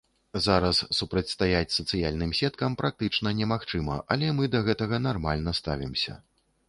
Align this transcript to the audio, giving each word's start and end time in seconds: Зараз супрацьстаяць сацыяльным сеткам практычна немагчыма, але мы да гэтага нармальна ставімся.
Зараз 0.45 0.77
супрацьстаяць 0.99 1.75
сацыяльным 1.75 2.33
сеткам 2.39 2.77
практычна 2.81 3.35
немагчыма, 3.43 3.99
але 4.17 4.33
мы 4.39 4.51
да 4.57 4.63
гэтага 4.71 4.95
нармальна 5.09 5.59
ставімся. 5.63 6.19